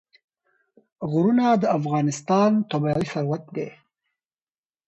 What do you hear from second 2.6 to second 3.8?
طبعي ثروت دی.